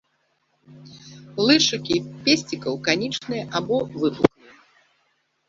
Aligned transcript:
Лычыкі 1.47 1.95
песцікаў 2.23 2.73
канічныя 2.89 3.43
або 3.61 3.77
выпуклыя. 4.01 4.51